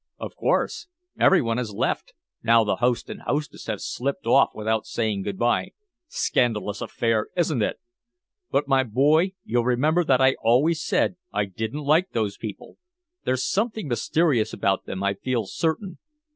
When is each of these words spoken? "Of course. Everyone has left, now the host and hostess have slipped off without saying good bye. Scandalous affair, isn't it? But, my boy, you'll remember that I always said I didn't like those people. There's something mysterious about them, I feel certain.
"Of 0.17 0.35
course. 0.35 0.87
Everyone 1.19 1.57
has 1.59 1.75
left, 1.75 2.13
now 2.41 2.63
the 2.63 2.77
host 2.77 3.07
and 3.07 3.21
hostess 3.21 3.67
have 3.67 3.81
slipped 3.81 4.25
off 4.25 4.49
without 4.55 4.87
saying 4.87 5.21
good 5.21 5.37
bye. 5.37 5.73
Scandalous 6.07 6.81
affair, 6.81 7.27
isn't 7.37 7.61
it? 7.61 7.77
But, 8.49 8.67
my 8.67 8.81
boy, 8.81 9.33
you'll 9.43 9.63
remember 9.63 10.03
that 10.03 10.19
I 10.19 10.37
always 10.41 10.83
said 10.83 11.17
I 11.31 11.45
didn't 11.45 11.83
like 11.83 12.13
those 12.13 12.35
people. 12.35 12.79
There's 13.25 13.43
something 13.47 13.87
mysterious 13.87 14.53
about 14.53 14.85
them, 14.85 15.03
I 15.03 15.13
feel 15.13 15.45
certain. 15.45 15.99